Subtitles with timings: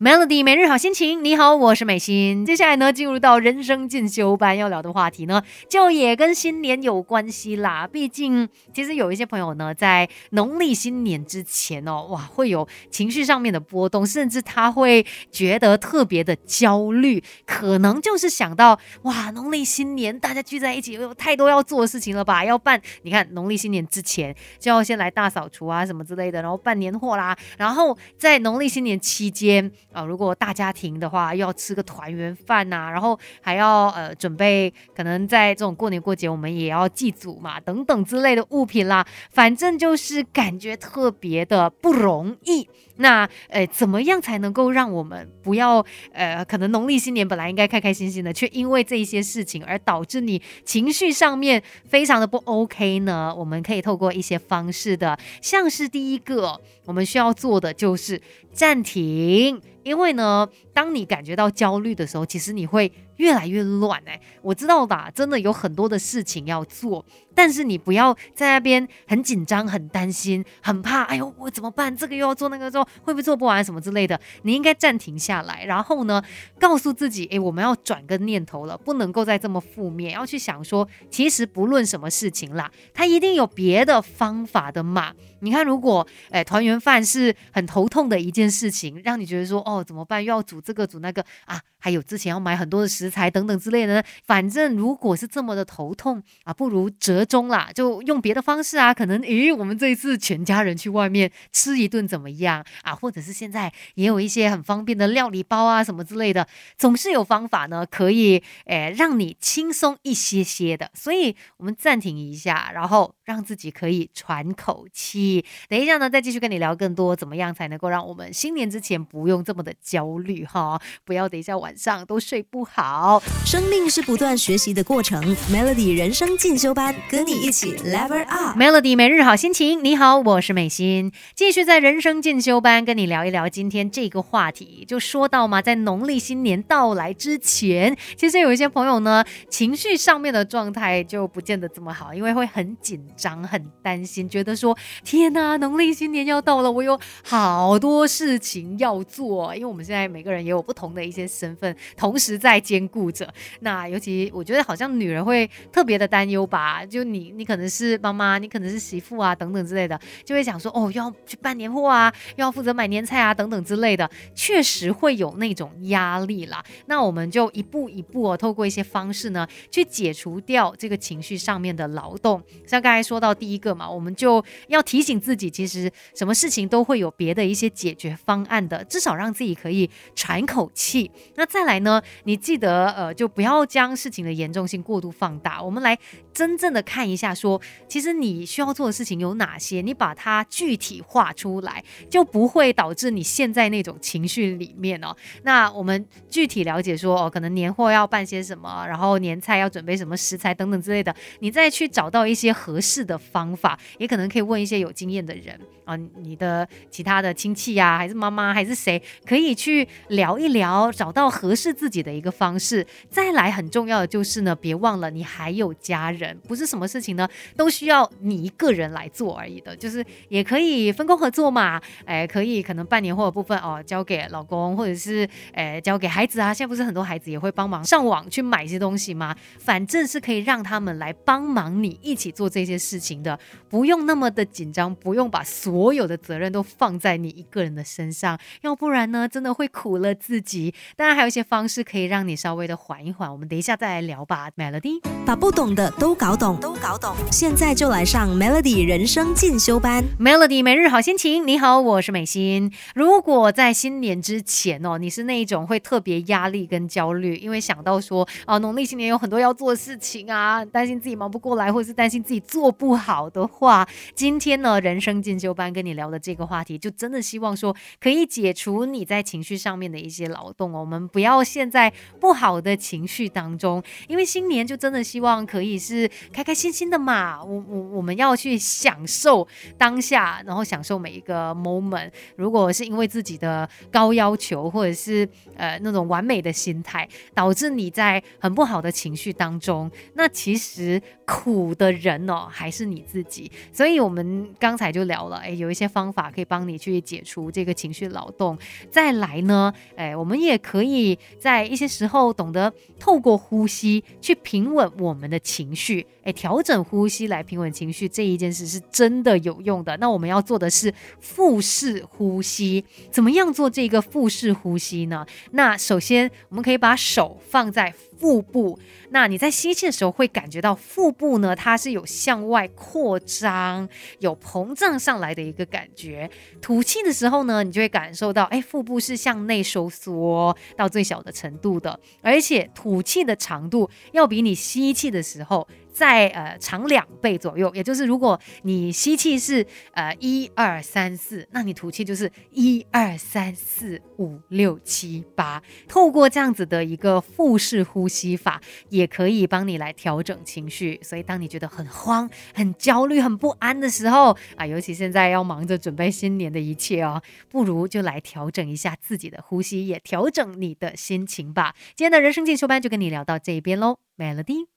[0.00, 2.44] Melody 每日好心情，你好，我是美心。
[2.44, 7.86] 接下来呢，进入到人生进修班要聊的话题呢，就也跟新年有关系啦。
[7.86, 22.44] 毕竟，其实有一些朋友呢，在农历新年之前哦，哇，会有情绪上面的波动，甚至他会觉得特别的焦虑，可能就是想到哇，农历新年大家聚在一起，有太多要做的事情了吧？
[22.44, 29.68] 要办，你看农历新年之前就要先来大扫除啊，什么之类的，然后办年货啦，然后在农历新年期间。
[29.92, 42.68] 啊，如果大家庭的话，要吃个团圆饭呐，然后还要呃准备，可能在这种过年过节，我们也要祭祖嘛，等等之类的物品啦，反正就是感觉特别的不容易。
[42.96, 53.34] 那呃，怎么样才能够让我们不要呃，可能农历新年本来应该开开心心的，却因为这一些事情而导致你情绪上面非常的不 OK 呢？
[53.36, 58.20] 我们可以透过一些方式的，像是第一个，我们需要做的就是
[58.52, 59.60] 暂停。
[59.84, 64.20] 因为呢，当你感觉到焦虑的时候，其实你会越来越乱哎。
[64.42, 67.04] 我知道吧，真的有很多的事情要做。
[67.36, 71.94] 但是你不要在那边很紧张、很担心、很怕，哎呦，我怎么办？
[71.96, 74.18] 这个又要做，那个做，会不会做不完什么之类的？
[74.42, 76.22] 你应该暂停下来，然后呢，
[76.58, 85.12] 告诉自己，哎，我们要转个念头了，不能够再这么负面，要去想说，其实不论什么事情啦，它一定有别的方法的嘛。
[85.44, 90.24] 你看，如果哎团圆饭是很头痛的一件事情，让你觉得说，哦，怎么办？
[90.24, 97.24] 又要煮这个煮那个啊，还有之前要买很多的食材等等之类的呢，反正如果是这么的头痛啊，不如折。
[97.34, 102.94] 中啦，就用别的方式啊，可能诶，我们这一次全家人去外面吃一顿怎么样啊？
[102.94, 110.90] 或者是现在也有一些很方便的料理包啊，什么之类的，总是有方法呢，可以诶让你轻松一些些的。
[110.92, 115.33] 所以我们暂停一下，然后让自己可以喘口气。
[115.68, 120.80] 等一下呢，再继续跟你聊更多，怎么样才能够让我们新年之前不用这么的焦虑哈？
[121.04, 123.22] 不要等一下晚上都睡不好。
[123.46, 126.94] 生命是不断学习的过程，Melody 人生进修班。
[127.10, 129.84] 跟你一起 level up，Melody 每日好心情。
[129.84, 134.84] 你好，我是美心，继续在人生进修班跟你聊一聊今天这个话题。
[134.86, 149.54] 就说到嘛，在农历新年到来之前，其实有一些朋友呢，情绪上面的状态就不见得这么好，因为会很紧张、很担心，觉得说天天呐，农历新年要到了，我有好多事情要做。
[149.54, 153.26] 因为我们现在每个人也有不同的一些身份，同时在兼顾着。
[153.60, 157.02] 那尤其我觉得好像女人会特别的担忧吧，就。
[157.04, 166.64] 你你可能是妈妈，你可能是媳妇啊，等等之类的，就会想说哦，要去办年货啊，要负责买年菜啊，等等之类的，确实会有那种压力啦。
[166.86, 172.42] 那我们就一步一步哦，透过一些方式呢，去解除掉这个情绪上面的劳动。
[172.66, 181.10] 像刚才说到第一个嘛，我们就要提醒自己，其实什么事情都会有别的一些解决方案的，至少让自己可以喘口气。
[181.34, 185.62] 那再来呢，你记得呃，就不要将事情的严重性过度放大。
[185.62, 185.98] 我们来
[186.32, 186.82] 真正的。
[186.94, 195.16] 看一下，说其实你需要做的事情有哪些，你把它具体化出来，就不会导致你现在那种情绪里面哦。
[195.42, 212.86] 那我们具体了解说，哦，可能年货要办些什么，然后年菜要准备什么食材等等之类的，你再去找到一些合适的方法，也可能可以问一些有经验的人啊，你的其他的亲戚呀，还是妈妈，还是谁，可以去聊一聊，找到合适自己的一个方式。
[213.10, 216.84] 再来，很重要的就是呢，别忘了你还有家人，不是什么。
[216.94, 226.54] 事情呢，都需要你一个人来做而已的，就是也可以分工合作嘛，哎，可以可能半年或者部分哦，交给老公或者是哎交给孩子啊。
[226.54, 229.34] 现在不是很多孩子也会帮忙上网去买一些东西吗？
[229.58, 233.36] 反正是可以让他们来帮忙你一起做这些事情的，
[233.68, 240.74] 不用那么的紧张，不用把所有的责任都放在你一个人的身上，要不然呢，真的会苦了自己。
[240.96, 244.50] 当然还有一些方式可以让你稍微的缓一缓，我们等一下再来聊吧。
[244.56, 246.58] Melody，把不懂的都搞懂。
[246.60, 250.02] 都搞懂，现在就来上 Melody 人生进修班。
[250.18, 252.72] Melody 每日好心情，你好，我是美心。
[252.94, 270.80] 如果在新年之前哦，你是那一种会特别压力跟焦虑，因为想到说啊，农历新年有很多要做的事情啊，担心自己忙不过来，或者是担心自己做不好的话，今天呢，人生进修班跟你聊的这个话题，就真的希望说可以解除你在情绪上面的一些劳动哦。
[270.80, 271.90] 我们不要陷在
[272.20, 276.74] 不好的情绪当中，因为新年就真的希望可以是开开心。
[276.74, 279.46] 心的嘛，我我我们要去享受
[279.78, 282.10] 当下，然后享受每一个 moment。
[282.34, 293.48] 如果是因为自己的高要求，或者是呃那种完美的心态，导致你在很不好的情绪当中，那其实苦的人哦还是你自己。
[293.72, 298.56] 所以，我们刚才就聊了，哎，有一些方法可以帮你去解除这个情绪劳动。
[298.90, 309.94] 再来呢，哎，我们也可以在一些时候懂得透过呼吸去平稳我们的情绪，哎，调整呼吸来平稳情绪这一件事是真的有用的。
[309.98, 310.90] 那我们要做的是
[311.20, 315.26] 腹式呼吸，怎么样做这个腹式呼吸呢？
[315.50, 317.92] 那首先我们可以把手放在。
[318.18, 318.78] 腹部，
[319.10, 323.88] 那你在吸气的时候会感觉到腹部呢，它是有向外扩张、
[324.20, 326.30] 有膨胀上来的一个感觉。
[326.60, 335.66] 吐气的时候呢，你就会感受到，哎，腹部是向内收缩到最小的程度的，而且吐气的长度要比你吸气的时候。
[335.94, 345.62] 在呃长两倍左右，也就是如果你吸气是呃一二三四，那你吐气就是一二三四五六七八。
[345.86, 350.98] 透过这样子的一个腹式呼吸法，也可以帮你来调整情绪。
[351.02, 361.76] 所以当你觉得很慌、很焦虑、很不安的时候啊，尤其现在要忙着准备新年的一切哦，不如就来调整一下自己的呼吸，也调整你的心情吧。
[361.94, 364.73] 今天的人生进修班就跟你聊到这边喽，Melody。